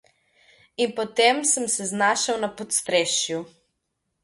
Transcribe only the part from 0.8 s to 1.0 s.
In